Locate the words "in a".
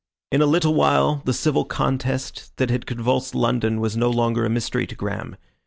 0.31-0.47